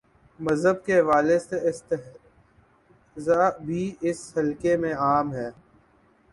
[0.39, 5.49] مذہب کے حوالے سے استہزا بھی، اس حلقے میں عام ہے۔